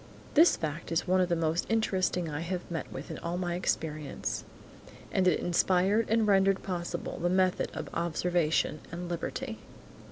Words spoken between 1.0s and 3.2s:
one of the most interesting I have met with in